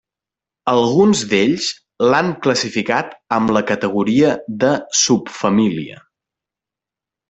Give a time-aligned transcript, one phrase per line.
[0.71, 1.67] Alguns d'ells
[2.13, 4.35] l'han classificat amb la categoria
[4.67, 6.05] de subfamília.